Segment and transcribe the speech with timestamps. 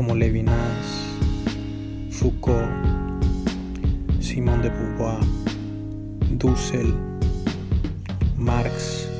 [0.00, 0.86] como Levinas,
[2.10, 2.70] Foucault,
[4.18, 5.20] Simón de Beauvoir,
[6.38, 6.94] Dussel,
[8.38, 9.10] Marx.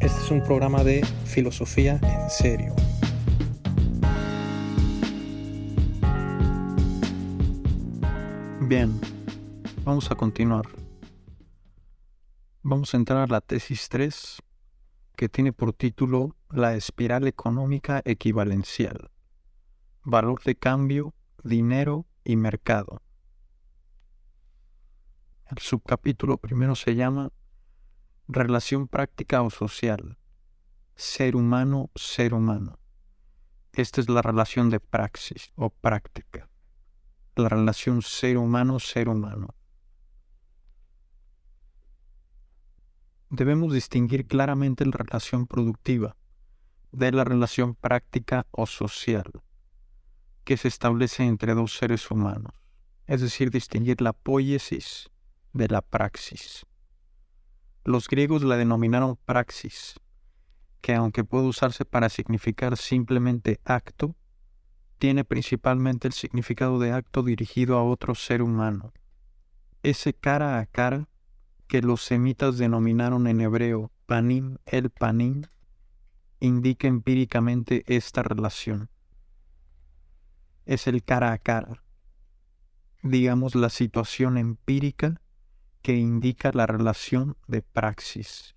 [0.00, 2.74] Este es un programa de filosofía en serio.
[8.60, 9.00] Bien,
[9.82, 10.66] vamos a continuar.
[12.62, 14.42] Vamos a entrar a la tesis 3,
[15.16, 19.10] que tiene por título La espiral económica equivalencial.
[20.04, 23.02] Valor de cambio, dinero y mercado.
[25.50, 27.32] El subcapítulo primero se llama
[28.28, 30.18] Relación práctica o social.
[30.94, 32.78] Ser humano, ser humano.
[33.72, 36.48] Esta es la relación de praxis o práctica
[37.36, 39.54] la relación ser humano-ser humano.
[43.28, 46.16] Debemos distinguir claramente la relación productiva
[46.92, 49.30] de la relación práctica o social
[50.44, 52.52] que se establece entre dos seres humanos,
[53.06, 55.10] es decir, distinguir la poiesis
[55.52, 56.64] de la praxis.
[57.84, 59.98] Los griegos la denominaron praxis,
[60.80, 64.14] que aunque puede usarse para significar simplemente acto,
[64.98, 68.92] tiene principalmente el significado de acto dirigido a otro ser humano.
[69.82, 71.08] Ese cara a cara
[71.66, 75.42] que los semitas denominaron en hebreo panim el panim
[76.46, 78.90] indica empíricamente esta relación.
[80.64, 81.82] Es el cara a cara,
[83.02, 85.20] digamos la situación empírica
[85.82, 88.56] que indica la relación de praxis,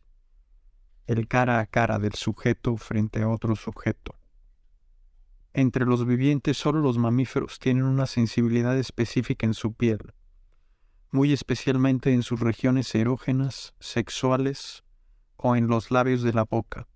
[1.06, 4.16] el cara a cara del sujeto frente a otro sujeto.
[5.54, 10.14] Entre los vivientes solo los mamíferos tienen una sensibilidad específica en su piel,
[11.12, 14.84] muy especialmente en sus regiones erógenas, sexuales
[15.38, 16.88] o en los labios de la boca,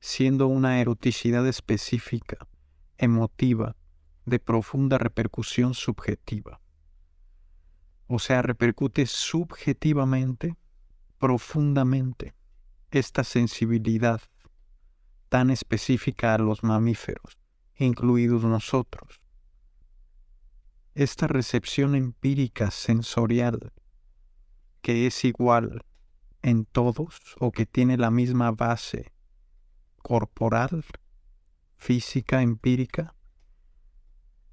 [0.00, 2.48] siendo una eroticidad específica,
[2.98, 3.76] emotiva,
[4.26, 6.60] de profunda repercusión subjetiva.
[8.06, 10.56] O sea, repercute subjetivamente,
[11.18, 12.34] profundamente,
[12.90, 14.20] esta sensibilidad
[15.28, 17.38] tan específica a los mamíferos
[17.84, 19.20] incluidos nosotros.
[20.94, 23.72] Esta recepción empírica sensorial,
[24.82, 25.84] que es igual
[26.42, 29.12] en todos o que tiene la misma base
[30.02, 30.84] corporal,
[31.76, 33.14] física, empírica,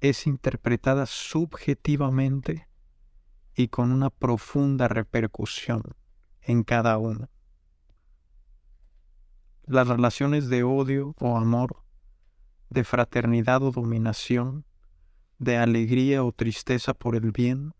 [0.00, 2.68] es interpretada subjetivamente
[3.54, 5.82] y con una profunda repercusión
[6.42, 7.28] en cada uno.
[9.64, 11.82] Las relaciones de odio o amor
[12.70, 14.64] de fraternidad o dominación,
[15.38, 17.74] de alegría o tristeza por el bien,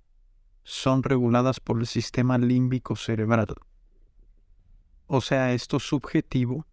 [0.64, 3.54] son reguladas por el sistema límbico cerebral.
[5.06, 6.66] O sea, esto subjetivo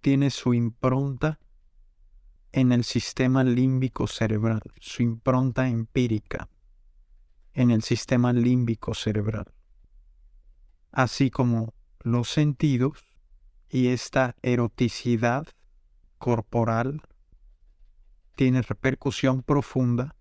[0.00, 1.38] tiene su impronta
[2.52, 6.48] en el sistema límbico cerebral, su impronta empírica
[7.52, 9.52] en el sistema límbico cerebral,
[10.92, 13.04] así como los sentidos
[13.68, 15.46] y esta eroticidad
[16.18, 17.02] corporal
[18.34, 20.14] tiene repercusión profunda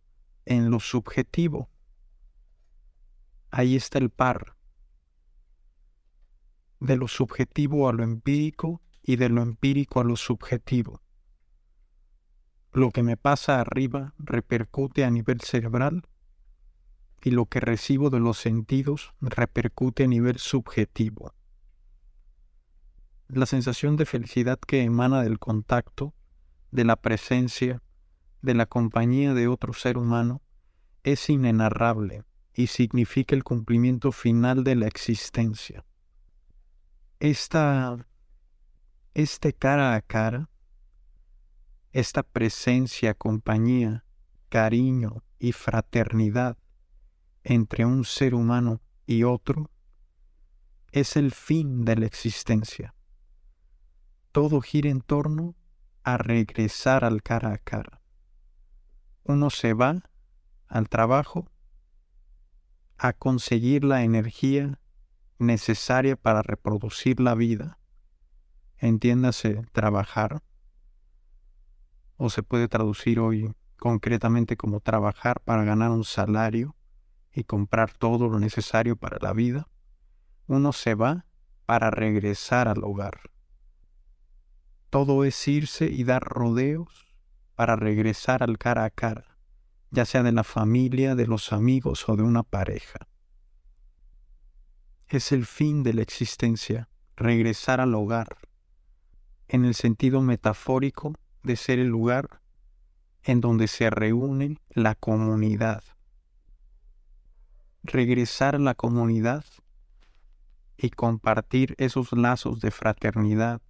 [0.46, 1.70] en lo subjetivo.
[3.52, 4.56] Ahí está el par
[6.80, 11.02] de lo subjetivo a lo empírico y de lo empírico a lo subjetivo.
[12.72, 16.08] Lo que me pasa arriba repercute a nivel cerebral
[17.24, 21.34] y lo que recibo de los sentidos repercute a nivel subjetivo
[23.28, 26.14] la sensación de felicidad que emana del contacto,
[26.72, 27.82] de la presencia,
[28.42, 30.42] de la compañía de otro ser humano,
[31.04, 32.24] es inenarrable
[32.54, 35.86] y significa el cumplimiento final de la existencia.
[37.20, 38.07] Esta,
[39.26, 40.50] este cara a cara,
[41.92, 44.06] esta presencia, compañía,
[44.50, 46.58] cariño y fraternidad
[47.44, 49.70] entre un ser humano y otro,
[50.92, 52.94] es el fin de la existencia
[54.38, 55.56] todo gira en torno
[56.04, 58.04] a regresar al cara a cara.
[59.24, 60.04] Uno se va
[60.68, 61.50] al trabajo
[63.00, 64.80] a conseguir la energía
[65.40, 67.80] necesaria para reproducir la vida,
[68.80, 70.42] entiéndase trabajar,
[72.18, 76.76] o se puede traducir hoy concretamente como trabajar para ganar un salario
[77.32, 79.70] y comprar todo lo necesario para la vida,
[80.48, 81.26] uno se va
[81.66, 83.20] para regresar al hogar.
[84.90, 87.16] Todo es irse y dar rodeos
[87.56, 89.38] para regresar al cara a cara,
[89.92, 93.08] ya sea de la familia, de los amigos o de una pareja.
[95.08, 98.38] Es el fin de la existencia, regresar al hogar,
[99.48, 101.14] en el sentido metafórico
[101.44, 102.42] de ser el lugar
[103.24, 105.84] en donde se reúne la comunidad.
[107.84, 109.46] Regresar a la comunidad
[110.78, 113.62] y compartir esos lazos de fraternidad,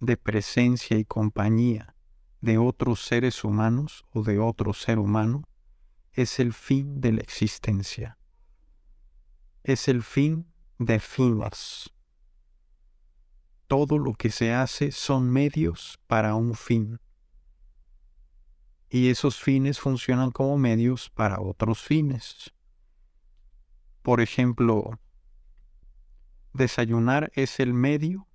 [0.00, 1.94] de presencia y compañía
[2.40, 5.44] de otros seres humanos o de otro ser humano,
[6.12, 8.18] es el fin de la existencia.
[9.62, 10.46] Es el fin
[10.78, 11.90] de fines.
[13.70, 16.98] Todo lo que se hace son medios para un fin
[18.88, 22.52] y esos fines funcionan como medios para otros fines.
[24.02, 24.98] Por ejemplo,
[26.52, 28.26] desayunar es el medio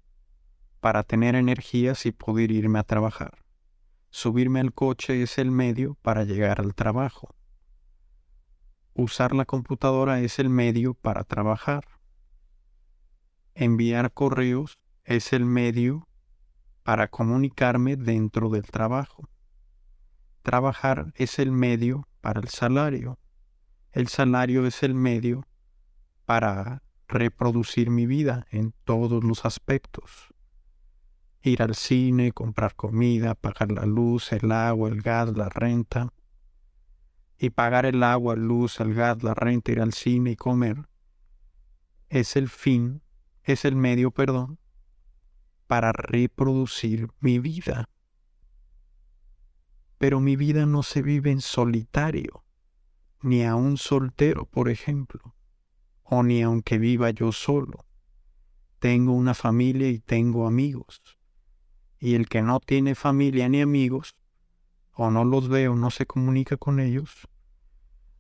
[0.79, 3.43] para tener energías y poder irme a trabajar.
[4.11, 7.35] Subirme al coche es el medio para llegar al trabajo.
[8.93, 11.83] Usar la computadora es el medio para trabajar.
[13.53, 16.07] Enviar correos es el medio
[16.83, 19.29] para comunicarme dentro del trabajo.
[20.41, 23.19] Trabajar es el medio para el salario.
[23.91, 25.47] El salario es el medio
[26.25, 30.33] para reproducir mi vida en todos los aspectos.
[31.41, 36.11] Ir al cine, comprar comida, pagar la luz, el agua, el gas, la renta.
[37.37, 40.87] Y pagar el agua, la luz, el gas, la renta, ir al cine y comer.
[42.09, 43.03] Es el fin,
[43.43, 44.57] es el medio, perdón,
[45.67, 47.89] para reproducir mi vida
[49.97, 52.43] pero mi vida no se vive en solitario,
[53.21, 55.35] ni a un soltero, por ejemplo,
[56.03, 57.85] o ni aunque viva yo solo.
[58.79, 61.01] Tengo una familia y tengo amigos.
[61.99, 64.15] Y el que no tiene familia ni amigos,
[64.93, 67.27] o no los ve o no se comunica con ellos,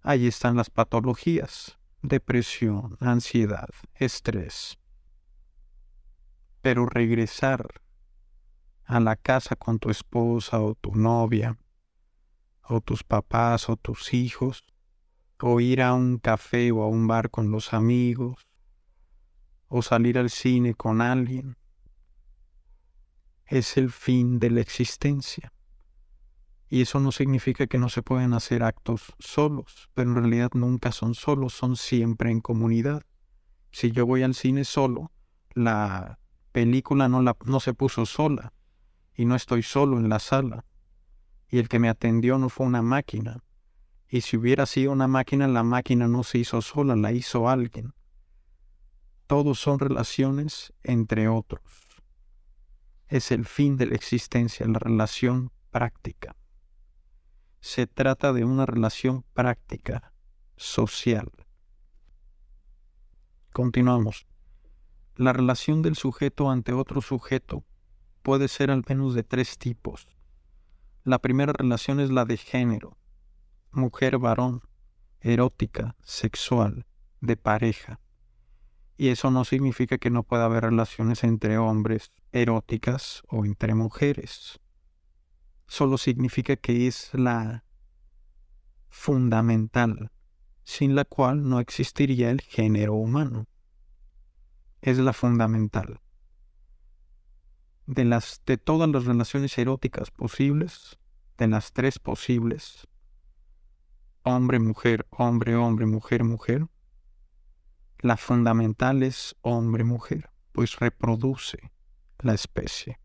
[0.01, 4.79] ahí están las patologías, depresión, ansiedad, estrés.
[6.65, 7.79] Pero regresar
[8.85, 11.59] a la casa con tu esposa o tu novia,
[12.63, 14.65] o tus papás o tus hijos,
[15.39, 18.47] o ir a un café o a un bar con los amigos,
[19.67, 21.55] o salir al cine con alguien.
[23.45, 25.53] Es el fin de la existencia.
[26.67, 30.91] Y eso no significa que no se pueden hacer actos solos, pero en realidad nunca
[30.91, 33.03] son solos, son siempre en comunidad.
[33.69, 35.11] Si yo voy al cine solo,
[35.53, 36.17] la
[36.55, 38.53] película no, la, no se puso sola
[39.13, 40.63] y no estoy solo en la sala
[41.49, 43.43] y el que me atendió no fue una máquina.
[44.07, 47.93] Y si hubiera sido una máquina, la máquina no se hizo sola, la hizo alguien.
[49.27, 51.61] Todos son relaciones entre otros.
[53.09, 56.37] Es el fin de la existencia, la relación práctica.
[57.59, 60.13] Se trata de una relación práctica,
[60.55, 61.29] social.
[63.51, 64.25] Continuamos.
[65.17, 67.63] La relación del sujeto ante otro sujeto
[68.21, 70.09] puede ser al menos de tres tipos.
[71.05, 72.97] La primera relación es la de género,
[73.71, 74.61] mujer-varón,
[75.21, 76.85] erótica, sexual,
[77.21, 78.01] de pareja.
[78.97, 84.59] Y eso no significa que no pueda haber relaciones entre hombres eróticas o entre mujeres.
[85.65, 87.63] Solo significa que es la
[88.89, 90.11] fundamental,
[90.65, 93.47] sin la cual no existiría el género humano.
[94.85, 95.99] Es la fundamental
[97.87, 100.99] de las de todas las relaciones eróticas posibles,
[101.39, 102.87] de las tres posibles,
[104.21, 106.67] hombre, mujer, hombre, hombre, mujer, mujer,
[107.97, 111.71] la fundamental es hombre, mujer, pues reproduce
[112.19, 112.99] la especie.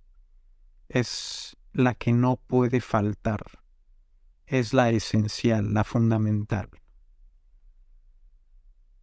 [0.90, 3.40] Es la que no puede faltar.
[4.44, 6.79] Es la esencial, la fundamental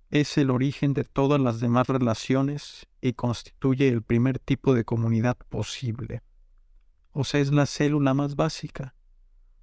[0.10, 5.38] es el origen de todas las demás relaciones y constituye el primer tipo de comunidad
[5.50, 6.24] posible.
[7.12, 8.96] O sea, es la célula más básica,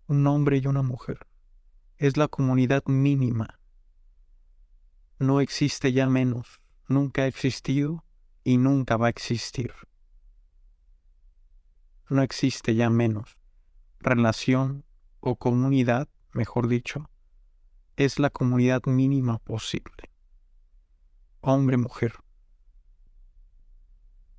[0.07, 1.27] un hombre y una mujer.
[1.97, 3.59] Es la comunidad mínima.
[5.19, 8.05] No existe ya menos, nunca ha existido
[8.43, 9.73] y nunca va a existir.
[12.11, 13.39] No existe ya menos.
[14.01, 14.85] Relación
[15.21, 17.09] o comunidad, mejor dicho,
[17.97, 20.14] es la comunidad mínima posible
[21.45, 22.15] hombre-mujer.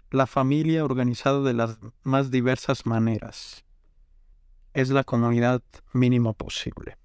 [0.09, 3.63] La familia organizada de las más diversas maneras.
[4.73, 5.61] es la comunidad
[5.93, 6.97] mínima posible.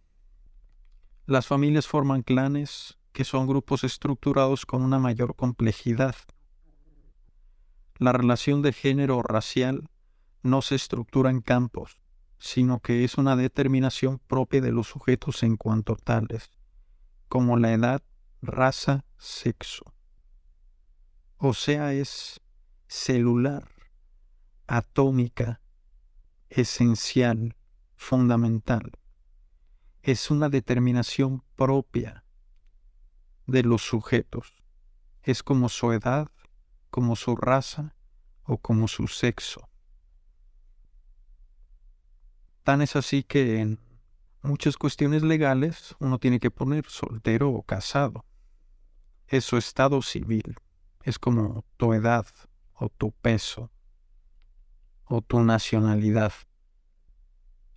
[1.26, 6.16] Las familias forman clanes que son grupos estructurados con una mayor complejidad.
[7.98, 9.88] La relación de género racial
[10.42, 12.00] no se estructura en campos,
[12.38, 16.50] sino que es una determinación propia de los sujetos en cuanto tales,
[17.28, 18.02] como la edad,
[18.42, 19.94] raza, sexo.
[21.36, 22.40] O sea, es
[22.86, 23.68] celular,
[24.66, 25.60] atómica,
[26.48, 27.56] esencial,
[27.96, 28.92] fundamental.
[30.02, 32.24] Es una determinación propia
[33.46, 34.54] de los sujetos.
[35.22, 36.28] Es como su edad,
[36.90, 37.94] como su raza
[38.44, 39.68] o como su sexo.
[42.62, 43.80] Tan es así que en
[44.42, 48.24] muchas cuestiones legales uno tiene que poner soltero o casado.
[49.30, 50.56] Es su estado civil.
[51.04, 52.26] Es como tu edad
[52.74, 53.70] o tu peso
[55.04, 56.32] o tu nacionalidad.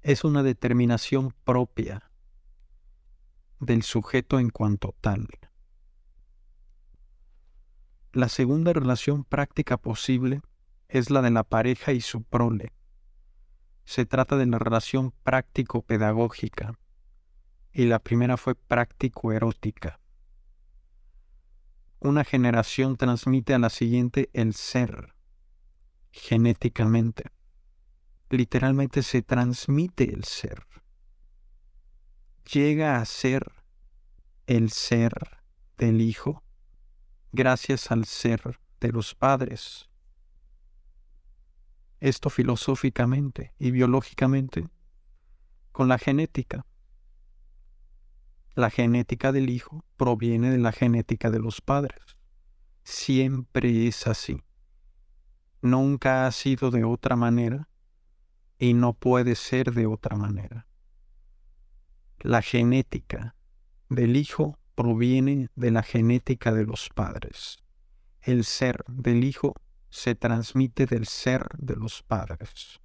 [0.01, 2.11] Es una determinación propia
[3.59, 5.27] del sujeto en cuanto tal.
[8.13, 10.41] La segunda relación práctica posible
[10.87, 12.73] es la de la pareja y su prole
[13.85, 16.79] se trata de la relación práctico-pedagógica
[17.71, 19.99] y la primera fue práctico-erótica.
[22.03, 25.15] Una generación transmite a la siguiente el ser
[26.11, 27.31] genéticamente.
[28.29, 30.67] Literalmente se transmite el ser.
[32.51, 33.51] Llega a ser
[34.45, 35.13] el ser
[35.77, 36.43] del hijo
[37.31, 39.89] gracias al ser de los padres
[42.03, 44.67] esto filosóficamente y biológicamente
[45.71, 46.65] con la genética.
[48.55, 52.17] La genética del hijo proviene de la genética de los padres.
[52.83, 54.43] Siempre es así.
[55.61, 57.67] Nunca ha sido de otra manera
[58.59, 60.67] y no puede ser de otra manera.
[62.19, 63.35] La genética
[63.89, 67.57] del hijo proviene de la genética de los padres.
[68.21, 69.55] El ser del hijo
[69.89, 72.79] se transmite del ser de los padres.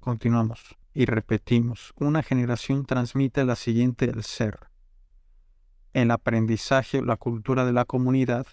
[0.00, 1.92] Continuamos y repetimos.
[1.96, 4.58] Una generación transmite la siguiente el ser.
[5.92, 8.46] El aprendizaje la cultura de la comunidad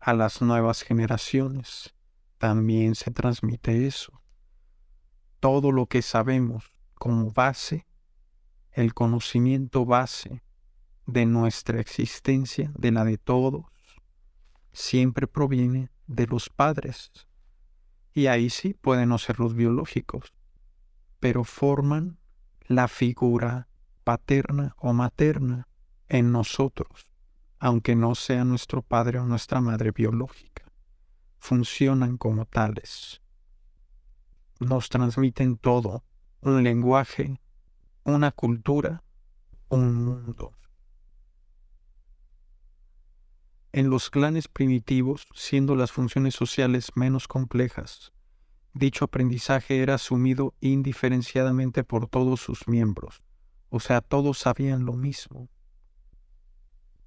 [0.00, 1.94] a las nuevas generaciones.
[2.38, 4.20] También se transmite eso.
[5.40, 7.86] Todo lo que sabemos como base,
[8.72, 10.42] el conocimiento base
[11.06, 13.64] de nuestra existencia, de la de todos,
[14.72, 17.10] siempre proviene de los padres.
[18.12, 20.32] Y ahí sí pueden no ser los biológicos,
[21.20, 22.18] pero forman
[22.66, 23.68] la figura
[24.04, 25.68] paterna o materna
[26.08, 27.06] en nosotros,
[27.58, 30.64] aunque no sea nuestro padre o nuestra madre biológica.
[31.38, 33.20] Funcionan como tales.
[34.60, 36.04] Nos transmiten todo,
[36.40, 37.40] un lenguaje,
[38.04, 39.02] una cultura,
[39.68, 40.56] un mundo.
[43.72, 48.12] En los clanes primitivos, siendo las funciones sociales menos complejas,
[48.78, 53.22] dicho aprendizaje era asumido indiferenciadamente por todos sus miembros,
[53.70, 55.48] o sea, todos sabían lo mismo.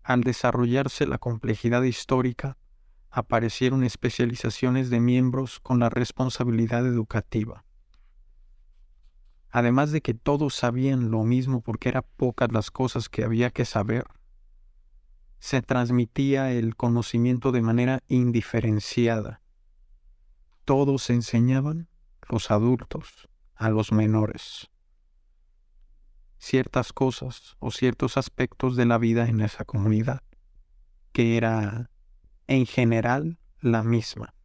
[0.03, 2.57] Al desarrollarse la complejidad histórica,
[3.11, 7.65] aparecieron especializaciones de miembros con la responsabilidad educativa.
[9.51, 13.65] Además de que todos sabían lo mismo porque eran pocas las cosas que había que
[13.65, 14.05] saber,
[15.39, 19.41] se transmitía el conocimiento de manera indiferenciada.
[20.69, 21.89] Todos enseñaban,
[22.29, 24.69] los adultos, a los menores,
[26.37, 30.21] ciertas cosas o ciertos aspectos de la vida en esa comunidad,
[31.11, 31.89] que era
[32.45, 34.35] en general la misma,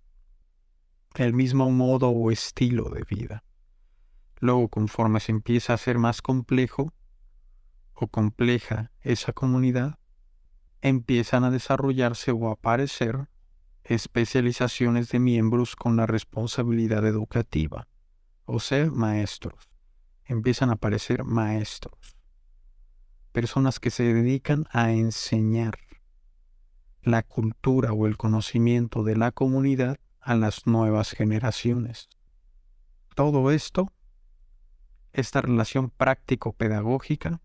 [1.15, 3.45] el mismo modo o estilo de vida.
[4.41, 6.95] Luego, conforme se empieza a ser más complejo
[7.93, 9.99] o compleja esa comunidad,
[10.81, 13.29] empiezan a desarrollarse o a aparecer
[13.85, 17.87] especializaciones de miembros con la responsabilidad educativa,
[18.47, 19.69] o sea, maestros.
[20.25, 22.17] Empiezan a aparecer maestros,
[23.33, 25.79] personas que se dedican a enseñar
[27.03, 32.09] la cultura o el conocimiento de la comunidad a las nuevas generaciones.
[33.15, 33.93] Todo esto,
[35.13, 37.43] esta relación práctico-pedagógica,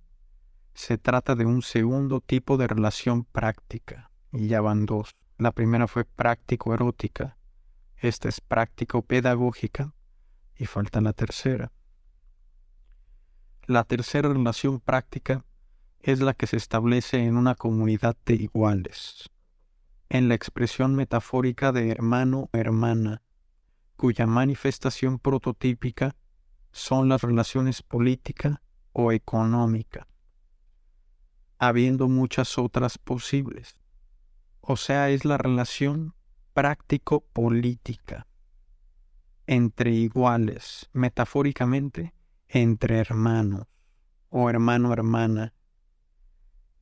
[0.74, 5.14] se trata de un segundo tipo de relación práctica, y ya van dos.
[5.40, 7.38] La primera fue práctico-erótica,
[7.96, 9.94] esta es práctico-pedagógica,
[10.58, 11.72] y falta la tercera.
[13.66, 15.46] La tercera relación práctica
[16.02, 19.30] es la que se establece en una comunidad de iguales,
[20.10, 23.24] en la expresión metafórica de hermano-hermana,
[23.96, 26.18] cuya manifestación prototípica
[26.74, 30.06] son las relaciones política o económica,
[31.60, 33.79] habiendo muchas otras posibles.
[34.72, 36.14] O sea, es la relación
[36.54, 38.28] práctico-política
[39.48, 42.14] entre iguales, metafóricamente,
[42.48, 43.66] entre hermanos
[44.30, 45.56] o hermano-hermana,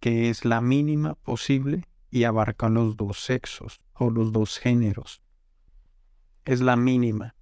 [0.02, 5.22] que es la mínima posible y abarca los dos sexos o los dos géneros.
[6.44, 7.38] Es la mínima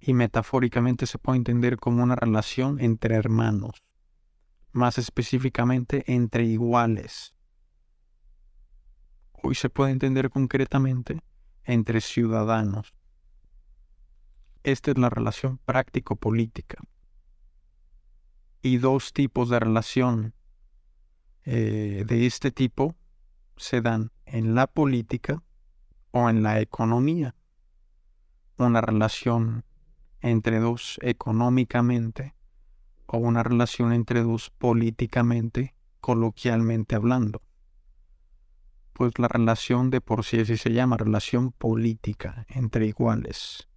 [0.00, 3.82] y metafóricamente se puede entender como una relación entre hermanos,
[4.72, 7.34] más específicamente entre iguales.
[9.42, 11.22] Hoy se puede entender concretamente
[11.64, 12.94] entre ciudadanos.
[14.62, 16.78] Esta es la relación práctico-política.
[18.60, 20.34] Y dos tipos de relación
[21.44, 22.94] eh, de este tipo
[23.56, 25.42] se dan en la política
[26.10, 27.34] o en la economía.
[28.58, 29.64] Una relación
[30.20, 32.34] entre dos económicamente
[33.06, 37.40] o una relación entre dos políticamente, coloquialmente hablando.
[38.92, 43.68] Pues la relación de por sí así se llama relación política entre iguales.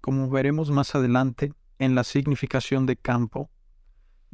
[0.00, 3.50] Como veremos más adelante, en la significación de campo,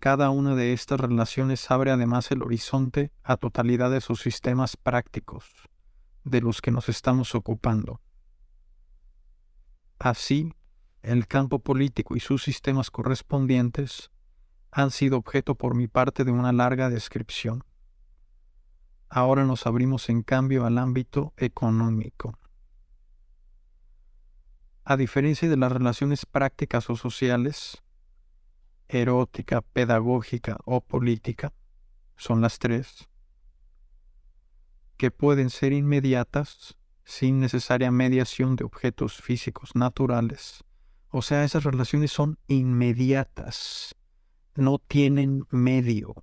[0.00, 5.44] cada una de estas relaciones abre además el horizonte a totalidad de sus sistemas prácticos,
[6.24, 8.00] de los que nos estamos ocupando.
[9.98, 10.52] Así,
[11.02, 14.10] el campo político y sus sistemas correspondientes
[14.72, 17.64] han sido objeto por mi parte de una larga descripción.
[19.14, 22.38] Ahora nos abrimos en cambio al ámbito económico.
[24.84, 27.82] A diferencia de las relaciones prácticas o sociales,
[28.88, 31.52] erótica, pedagógica o política,
[32.16, 33.10] son las tres,
[34.96, 40.64] que pueden ser inmediatas sin necesaria mediación de objetos físicos naturales.
[41.10, 43.94] O sea, esas relaciones son inmediatas,
[44.54, 46.14] no tienen medio,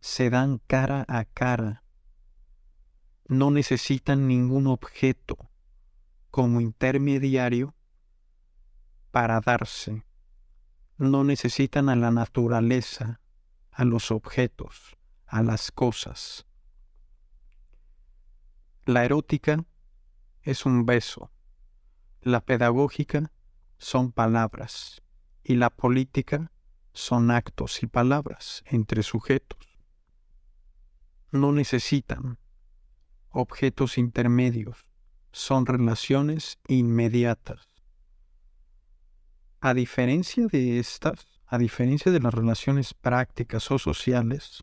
[0.00, 1.83] se dan cara a cara,
[3.26, 5.50] no necesitan ningún objeto
[6.30, 7.74] como intermediario
[9.10, 10.04] para darse,
[10.98, 13.20] no necesitan a la naturaleza,
[13.70, 16.46] a los objetos, a las cosas.
[18.84, 19.64] La erótica
[20.42, 21.30] es un beso.
[22.20, 23.32] La pedagógica
[23.78, 25.02] son palabras
[25.42, 26.52] y la política
[26.92, 29.58] son actos y palabras entre sujetos.
[31.30, 32.38] No necesitan
[33.34, 34.86] objetos intermedios,
[35.32, 37.68] son relaciones inmediatas.
[39.60, 44.62] A diferencia de estas, a diferencia de las relaciones prácticas o sociales,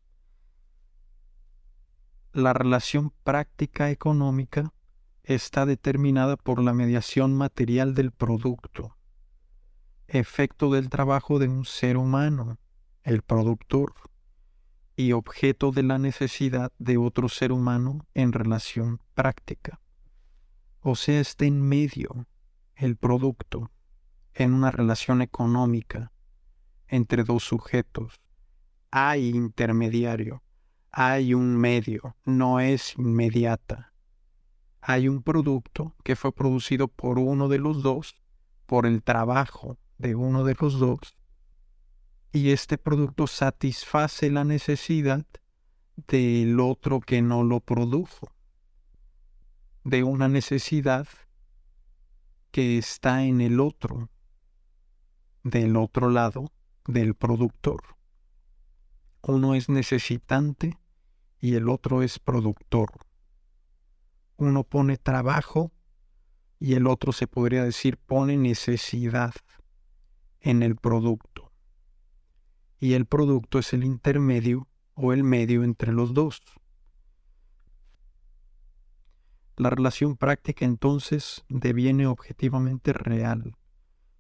[2.32, 4.74] la relación práctica económica
[5.24, 8.96] está determinada por la mediación material del producto,
[10.08, 12.58] efecto del trabajo de un ser humano,
[13.04, 13.94] el productor,
[15.02, 19.80] y objeto de la necesidad de otro ser humano en relación práctica.
[20.80, 22.28] O sea, está en medio
[22.76, 23.72] el producto
[24.34, 26.12] en una relación económica
[26.88, 28.20] entre dos sujetos.
[28.90, 30.44] Hay intermediario,
[30.92, 33.92] hay un medio, no es inmediata
[34.82, 38.16] hay un producto que fue producido por uno de los dos,
[38.66, 41.16] por el trabajo de uno de los dos,
[42.32, 45.26] y este producto satisface la necesidad
[46.08, 48.32] del otro que no lo produjo,
[49.84, 51.08] de una necesidad
[52.52, 54.10] que está en el otro,
[55.44, 56.52] del otro lado
[56.86, 57.84] del productor.
[59.22, 60.78] Uno es necesitante
[61.40, 62.92] y el otro es productor
[64.42, 65.72] uno pone trabajo
[66.60, 69.34] y el otro se podría decir pone necesidad
[70.40, 71.31] en el producto.
[72.82, 76.42] Y el producto es el intermedio o el medio entre los dos.
[79.56, 83.56] La relación práctica entonces deviene objetivamente real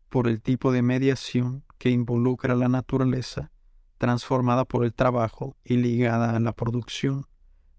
[0.10, 3.52] por el tipo de mediación que involucra la naturaleza
[3.98, 7.26] transformada por el trabajo y ligada a la producción,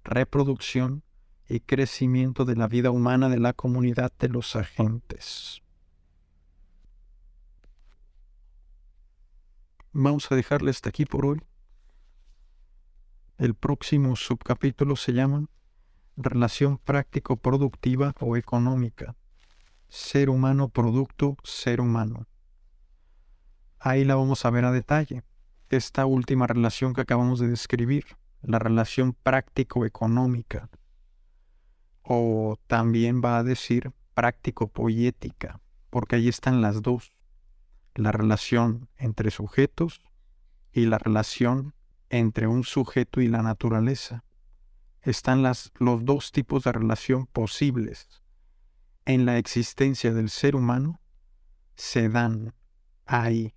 [0.03, 1.05] reproducción
[1.49, 5.63] y crecimiento de la vida humana de la comunidad de los agentes.
[9.95, 11.43] Vamos a dejarle hasta aquí por hoy.
[13.37, 15.47] El próximo subcapítulo se llama
[16.17, 19.15] Relación práctico-productiva o económica.
[19.91, 22.27] Ser humano, producto, ser humano.
[23.79, 25.25] Ahí la vamos a ver a detalle.
[25.69, 28.05] Esta última relación que acabamos de describir,
[28.41, 30.71] la relación práctico-económica
[32.03, 37.13] o también va a decir práctico poética, porque ahí están las dos,
[37.95, 40.01] la relación entre sujetos
[40.73, 41.75] y la relación
[42.11, 44.25] entre un sujeto y la naturaleza.
[45.01, 48.23] Están los dos tipos de relación posibles
[49.05, 51.01] en la existencia del ser humano,
[51.75, 52.55] se dan
[53.05, 53.55] ahí,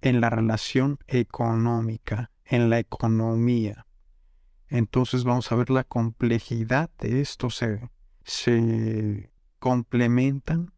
[0.00, 3.86] en la relación económica, en la economía.
[4.68, 7.50] Entonces vamos a ver la complejidad de esto.
[7.50, 7.88] Se,
[8.24, 10.72] se complementan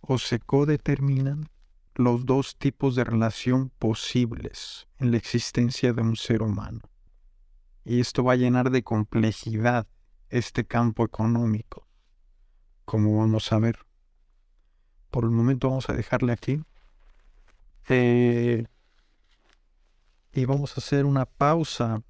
[0.00, 1.48] o se codeterminan
[1.94, 6.80] los dos tipos de relación posibles en la existencia de un ser humano.
[7.84, 9.86] Y esto va a llenar de complejidad
[10.28, 11.86] este campo económico,
[12.84, 13.78] como vamos a ver.
[15.10, 16.62] Por el momento vamos a dejarle aquí.
[17.88, 18.66] Eh,
[20.32, 22.02] y vamos a hacer una pausa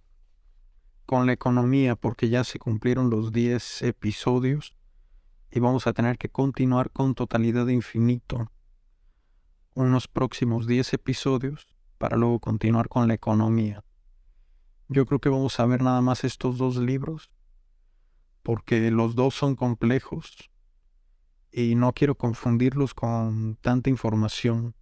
[1.06, 4.76] con la economía porque ya se cumplieron los 10 episodios
[5.50, 8.52] y vamos a tener que continuar con totalidad infinito
[9.80, 11.66] unos próximos 10 episodios
[11.98, 13.84] para luego continuar con la economía.
[14.88, 17.30] Yo creo que vamos a ver nada más estos dos libros
[18.42, 20.50] porque los dos son complejos
[21.52, 24.74] y no quiero confundirlos con tanta información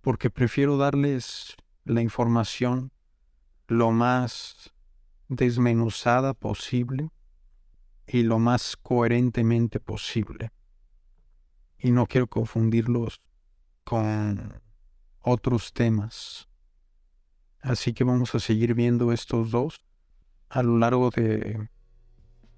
[0.00, 2.92] porque prefiero darles la información
[3.68, 4.72] lo más
[5.28, 7.10] desmenuzada posible
[8.06, 10.50] y lo más coherentemente posible.
[11.78, 13.20] Y no quiero confundirlos
[13.84, 14.60] con
[15.20, 16.48] otros temas.
[17.60, 19.84] Así que vamos a seguir viendo estos dos
[20.48, 21.68] a lo largo de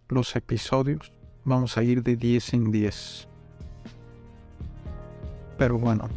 [0.08, 1.12] los episodios.
[1.44, 3.28] Vamos a ir de 10 en 10.
[5.58, 6.08] Pero bueno,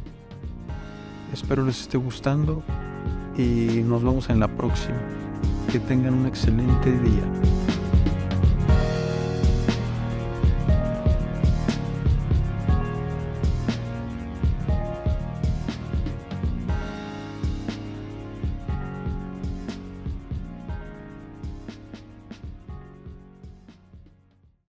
[1.34, 2.64] espero les esté gustando
[3.38, 4.98] y nos vemos en la próxima.
[5.72, 7.67] Que tengan un excelente día.